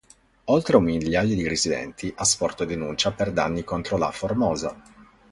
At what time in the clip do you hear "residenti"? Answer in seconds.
1.47-2.11